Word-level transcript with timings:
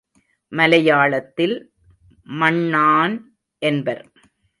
மலையாளத்தில் 0.51 1.55
மண்ணான் 2.39 3.15
என்பர். 3.61 4.03